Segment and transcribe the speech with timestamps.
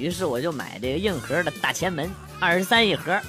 [0.00, 3.20] 于是我就买这个硬盒的大前门，二十三一盒。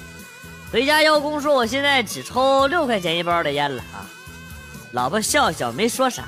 [0.72, 4.08] 回家邀功说我现在只抽六块钱一包的烟了啊。
[4.92, 6.24] 老婆笑笑没说啥，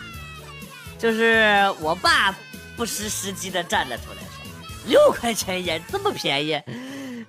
[0.98, 2.34] 就是我爸
[2.76, 4.44] 不失时机的站了出来，说
[4.86, 6.60] 六块钱烟这么便宜，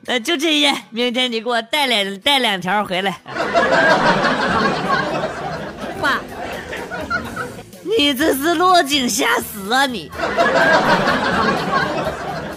[0.02, 3.18] 那就这烟，明天你给我带两带两条回来。
[6.02, 6.20] 爸。
[7.98, 9.86] 你这是落井下石啊！
[9.86, 10.12] 你，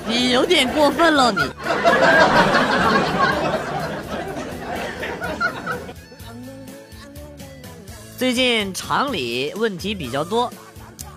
[0.08, 1.38] 你有点过分了，你。
[8.16, 10.50] 最近厂里问题比较多，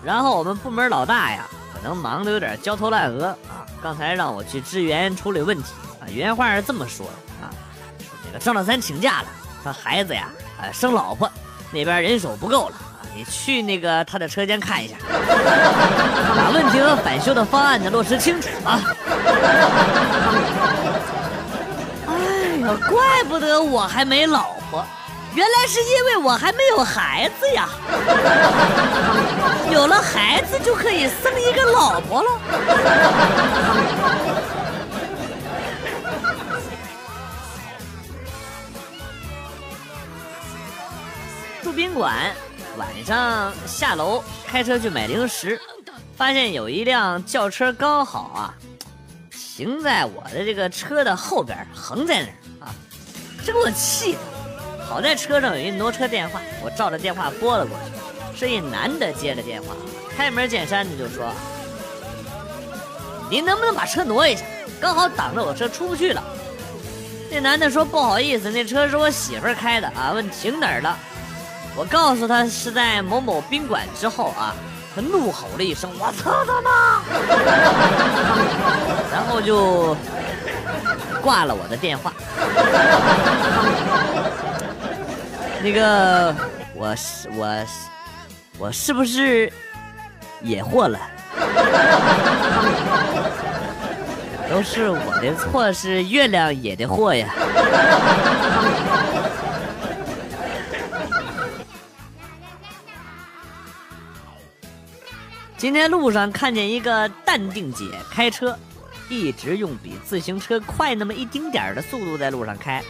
[0.04, 3.64] 然后我们部门老大呀，可能忙得有点焦头烂额啊。
[3.82, 7.12] 刚才让我去支援处理问题啊，原话是这么说的
[7.46, 7.50] 啊：
[7.98, 9.28] 说那个张老三请假了，
[9.64, 10.28] 他孩子呀，
[10.60, 11.28] 呃，生老婆，
[11.72, 12.74] 那边人手不够了。
[13.14, 14.94] 你去那个他的车间看一下，
[16.36, 18.80] 把问题和返修的方案呢落实清楚啊！
[22.08, 22.14] 哎
[22.62, 24.82] 呀，怪不得我还没老婆，
[25.34, 27.68] 原来是因为我还没有孩子呀！
[29.70, 32.30] 有了孩子就可以生一个老婆了。
[41.62, 42.14] 住宾馆。
[42.76, 45.60] 晚上下楼开车去买零食，
[46.16, 48.54] 发现有一辆轿车刚好啊
[49.30, 52.74] 停在我的这个车的后边，横在那儿啊，
[53.44, 54.18] 这给我气的。
[54.88, 57.76] 好在车上有一挪车电话，我照着电话拨了过
[58.32, 59.74] 去，是一男的接的电话，
[60.16, 61.32] 开门见山的就说
[63.30, 64.44] ：“您能不能把车挪一下？
[64.80, 66.22] 刚好挡着我车出不去了。”
[67.30, 70.98] 那男的说：“不好意思，那车是我媳妇开的啊，问停哪儿了。”
[71.74, 74.54] 我告诉他是在某某宾馆之后啊，
[74.94, 77.02] 他怒吼了一声：“我操他妈！”
[79.10, 79.96] 然后就
[81.22, 82.12] 挂了我的电话。
[85.62, 86.34] 那个，
[86.74, 87.88] 我是我是，
[88.58, 89.50] 我是不是
[90.42, 90.98] 也祸了？
[94.50, 97.28] 都是我的错，是月亮惹的祸呀。
[105.62, 108.58] 今天路上看见一个淡定姐开车，
[109.08, 112.82] 一直用比自行车快那么一丁点儿的速度在路上开。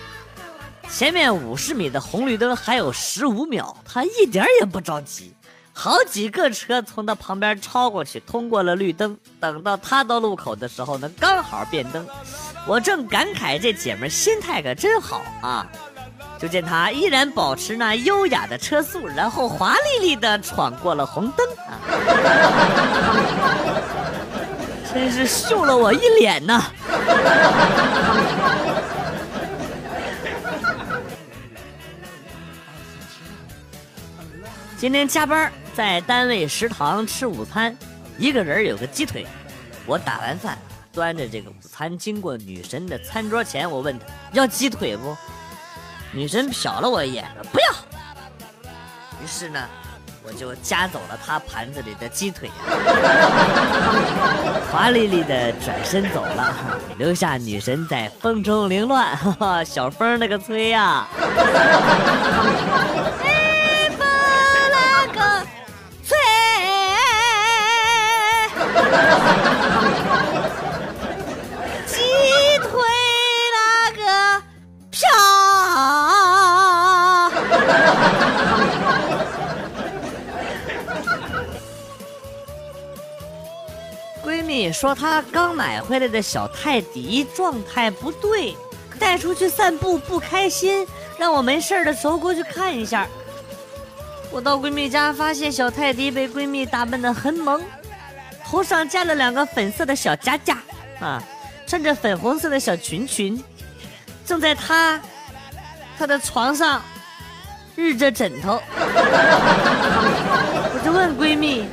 [0.88, 5.34] 前面五十米的红绿灯还有十五秒，她一点也不着急。
[5.74, 9.18] 好几个车从她旁边超过去，通过了绿灯。
[9.38, 12.06] 等到她到路口的时候呢，刚好变灯。
[12.66, 15.70] 我正感慨这姐们心态可真好啊。
[16.42, 21.78] 就见他依然保持那优雅的车速，然后华丽丽的闯过了红灯啊！
[24.92, 26.64] 真是秀了我一脸呐！
[34.76, 37.76] 今天加班在单位食堂吃午餐，
[38.18, 39.24] 一个人有个鸡腿。
[39.86, 40.58] 我打完饭，
[40.92, 45.16] 端着这个午餐经过女神的餐桌前，我问她要鸡腿不？
[46.12, 47.66] 女神瞟了我一眼，说：“不要。”
[49.22, 49.58] 于是呢，
[50.22, 52.50] 我就夹走了她盘子里的鸡腿，
[54.70, 56.54] 华丽丽的转身走了，
[56.98, 59.16] 留下女神在风中凌乱。
[59.16, 61.06] 哈哈，小风那个吹呀！
[84.72, 88.56] 说她刚买回来的小泰迪状态不对，
[88.98, 90.86] 带出去散步不开心，
[91.18, 93.06] 让我没事的时候过去看一下。
[94.30, 97.62] 我到闺蜜家发现小泰迪被闺蜜打扮的很萌，
[98.44, 100.58] 头上加了两个粉色的小夹夹，
[101.00, 101.22] 啊，
[101.66, 103.42] 穿着粉红色的小裙裙，
[104.24, 105.00] 正在她
[105.98, 106.82] 她的床上
[107.76, 108.60] 日着枕头。
[110.74, 111.66] 我就问闺蜜。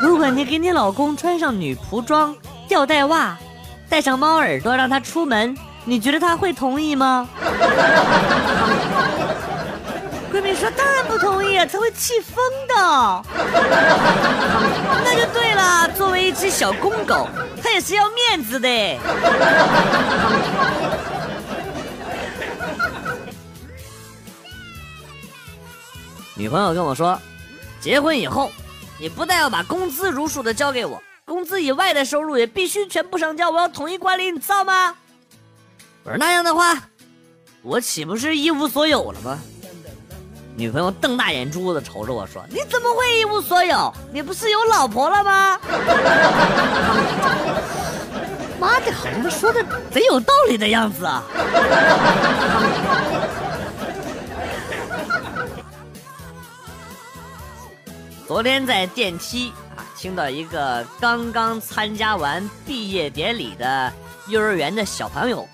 [0.00, 2.34] 如果你给你老公穿上女仆装、
[2.66, 3.36] 吊带袜，
[3.88, 5.54] 戴上猫耳朵让他出门，
[5.84, 7.28] 你觉得他会同意吗？
[10.32, 12.74] 闺蜜说：“当然不同意啊，他会气疯的。”
[15.04, 17.28] 那就对了，作为一只小公狗，
[17.62, 18.68] 它也是要面子的。
[26.34, 27.20] 女朋友跟我说
[27.80, 28.50] ：“结婚以后，
[29.00, 34.94] 你不但要把工资如数的交给我，工资以外的收入也必须全部上交，我要统一管理，你知道吗？”
[36.04, 36.76] 我说：“那样的话，
[37.62, 39.38] 我岂不是一无所有了吗？”
[40.54, 43.90] 女朋友瞪大眼珠子瞅着我说：“你怎么会一无所有？
[44.12, 45.58] 你不是有老婆了吗？”
[48.60, 51.22] 妈的，好像说的贼有道理的样子啊！
[58.30, 63.92] 昨天在电梯啊，听到一个刚刚参加完毕业典礼的
[64.28, 65.48] 幼儿园的小朋友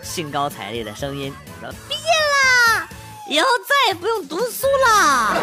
[0.00, 2.88] 兴高采烈的声音说：“毕业啦！”
[3.28, 5.34] 以后再也不用读书了。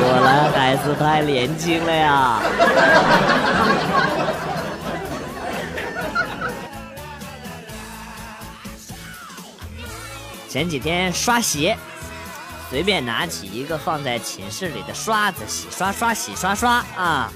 [0.00, 2.40] 果然还是太年轻了呀！
[10.52, 11.74] 前几天刷鞋，
[12.68, 17.32] 随便拿起一个放在寝室里的刷子，洗刷刷，洗刷刷啊。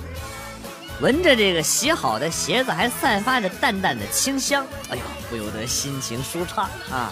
[1.00, 7.10] 闻着这个洗好的鞋子，还散发着淡淡的清香，哎呦，不由得心情舒畅啊！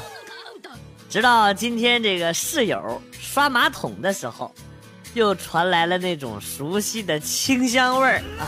[1.08, 4.54] 直到今天这个室友刷马桶的时候，
[5.14, 8.44] 又传来了那种熟悉的清香味儿啊！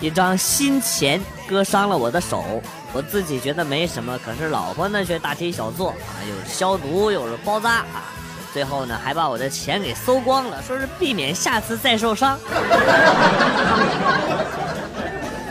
[0.00, 2.62] 一张新钱割伤了我的手，
[2.92, 8.08] 我自己觉得没什么，可是老婆呢却大题小做啊，又是消毒又是包扎啊，
[8.52, 12.38] 最后呢还把我的钱给搜光了，说是避免下次再受伤。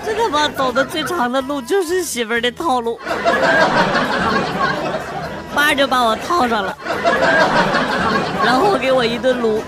[0.03, 2.99] 这他妈走的最长的路就是媳妇儿的套路，
[5.53, 6.75] 爸就把我套上了，
[8.43, 9.61] 然后给我一顿撸。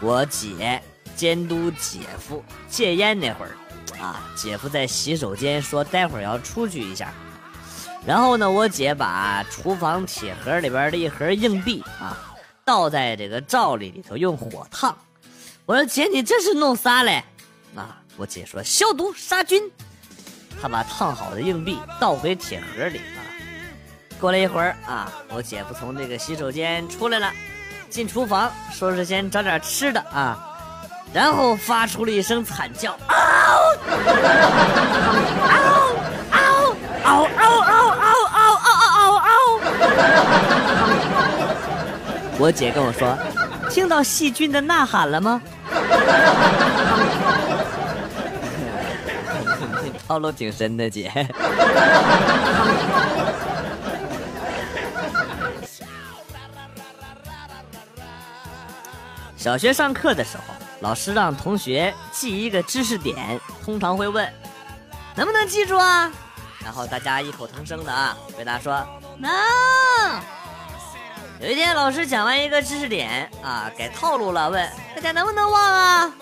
[0.00, 0.82] 我姐
[1.14, 3.52] 监督姐夫戒烟那会儿，
[4.02, 7.12] 啊，姐夫在洗手间说待会儿要出去一下，
[8.06, 12.16] 然后呢，我姐把厨房铁盒里边的一盒硬币啊
[12.64, 14.96] 倒在这个罩里里头用火烫。
[15.66, 17.22] 我说姐，你这是弄啥嘞？
[17.76, 19.70] 啊，我姐说消毒杀菌。
[20.62, 23.20] 她把烫好的硬币倒回铁盒里啊。
[24.18, 27.30] 过了一会儿啊，我姐夫从这个洗手间出来了。
[27.90, 30.38] 进厨房，说是先找点吃的啊，
[31.12, 33.14] 然后发出了一声惨叫，嗷，
[37.04, 38.00] 嗷，嗷，嗷，嗷，嗷，
[38.30, 39.18] 嗷，嗷，嗷，嗷！
[39.18, 39.30] 嗷，
[42.38, 43.18] 我姐跟我说，
[43.68, 45.42] 听到细菌的呐喊了吗？
[50.06, 51.10] 套路挺深的，姐。
[59.40, 60.42] 小学上课的时候，
[60.80, 64.30] 老师让同学记一个知识点，通常会问
[65.16, 66.12] ：“能不能记住啊？”
[66.62, 69.30] 然后大家异口同声的啊回答说：“能。”
[71.40, 76.12] 有一天，老师讲完一个知识点啊，改套路了，问大家能不能忘啊？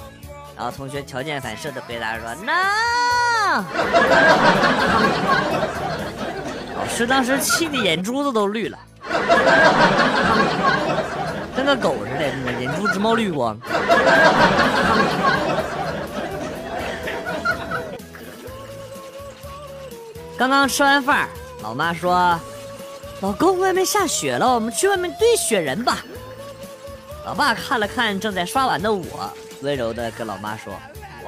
[0.56, 2.54] 然后同学条件反射的回答说：“能。”
[6.78, 8.78] 老师当时气的眼珠子都绿了。
[11.68, 13.54] 跟个狗似的，眼珠直冒绿光。
[20.38, 21.28] 刚刚吃完饭，
[21.62, 22.40] 老妈说
[23.20, 25.98] ：“老公，外面下雪了，我们去外面堆雪人吧。”
[27.26, 30.72] 老爸看了看正在刷碗的我，温柔的跟老妈说：“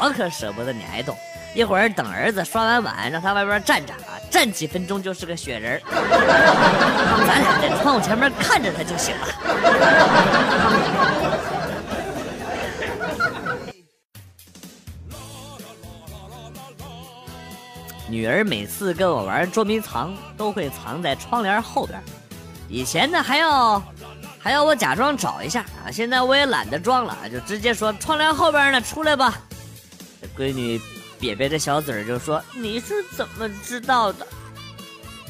[0.01, 1.15] 我可舍不得你挨冻。”
[1.55, 3.93] 一会儿等儿子刷完碗，让他外边站着，
[4.31, 9.27] 站几分钟就是个雪人 咱俩在窗户前面看着他就行了。
[18.09, 22.01] 女儿每次跟我玩捉迷藏，都会藏在窗帘后边。
[22.69, 23.83] 以前呢还要
[24.39, 29.39] 还要我假装找一下啊，现在我也懒得装了，就直接说窗帘后边呢，出来吧。
[30.37, 30.81] 闺女。
[31.21, 34.27] 瘪瘪的小嘴儿就说：“你是怎么知道的？”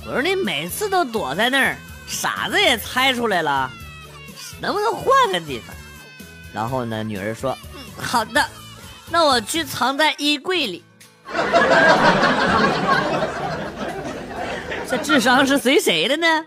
[0.07, 3.69] 我说你每次都躲在那儿，傻子也猜出来了，
[4.61, 5.75] 能不能换个地方？
[6.55, 8.47] 然后呢，女儿说：“嗯，好的，
[9.11, 10.85] 那我去藏在衣柜里。
[14.89, 16.27] ”这智商是随谁的呢？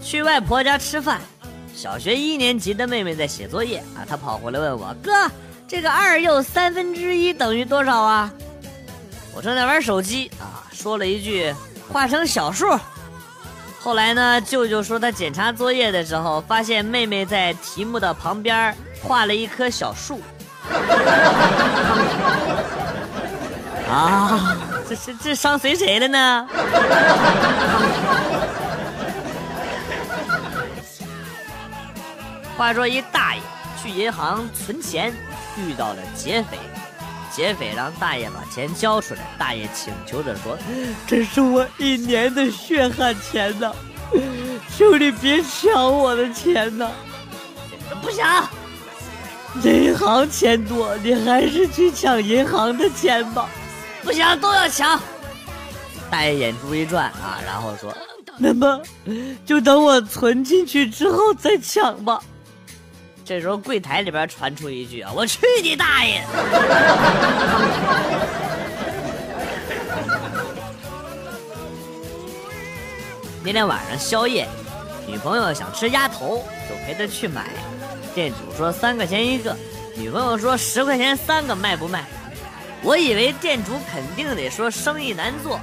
[0.00, 1.20] 去外婆家吃饭，
[1.82, 5.10] 小学一年级的妹妹在写作业啊，她跑回来问我：“哥，
[5.66, 8.32] 这个二又三分之一等于多少啊？”
[9.34, 11.52] 我正在玩手机啊，说了一句
[11.90, 12.78] ：“画成小数。”
[13.82, 18.72] 后来呢，舅舅说他检查作业的时候，发现妹妹在题目的旁边
[19.02, 20.22] 画了一棵小树。
[23.90, 24.56] 啊，
[24.88, 26.46] 这是这伤随谁了呢？
[32.56, 33.42] 话说一大爷
[33.82, 35.12] 去银行存钱，
[35.56, 36.58] 遇到了劫匪，
[37.32, 40.56] 劫匪让大爷把钱交出来，大爷请求着说
[41.06, 43.72] ：“这是我一年的血汗钱呐，
[44.76, 46.90] 求你别抢我的钱呐！”
[48.00, 48.24] 不行。
[49.62, 53.48] 银行钱多，你还是去抢银行的钱吧。
[54.02, 55.00] 不行，都要抢。
[56.10, 57.94] 大爷眼珠一转啊，然后说
[58.38, 58.80] ：“那么，
[59.44, 62.22] 就等我存进去之后再抢吧。”
[63.24, 66.22] 这时候柜台里边传出一句：“啊，我去你大爷！”
[73.44, 74.46] 那天晚上宵夜，
[75.06, 77.46] 女朋友想吃鸭头，就陪她去买。
[78.14, 79.56] 店主说三块钱一个，
[79.96, 82.04] 女朋友说十块钱三个，卖不卖？
[82.82, 85.60] 我以为店主肯定得说生意难做，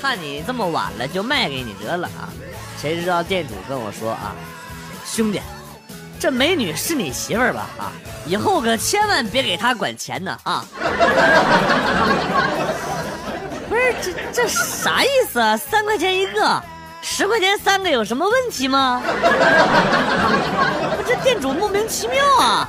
[0.00, 2.28] 看你这么晚了，就卖给你得了啊！
[2.80, 4.36] 谁知道店主跟我说啊，
[5.06, 5.40] 兄弟，
[6.20, 7.66] 这美女是你媳妇儿吧？
[7.78, 7.92] 啊，
[8.26, 10.64] 以后可千万别给她管钱呢啊！
[13.68, 15.56] 不是这这啥意思啊？
[15.56, 16.60] 三块钱一个。
[17.00, 19.00] 十块钱三个有什么问题吗？
[21.06, 22.68] 这店主莫名其妙啊！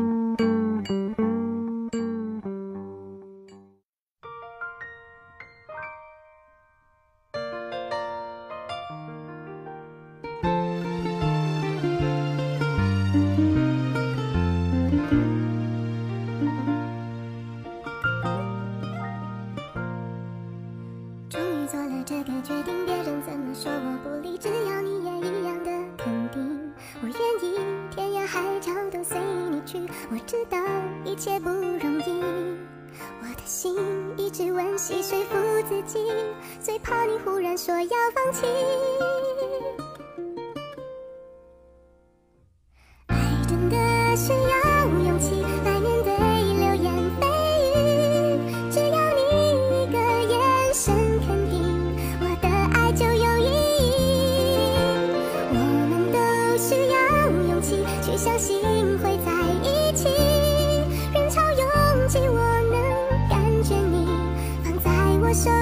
[34.91, 35.37] 去说服
[35.69, 35.99] 自己
[36.59, 39.30] 最怕你忽然说要放弃。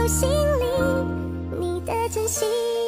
[0.10, 0.66] 心里
[1.60, 2.79] 你的真心。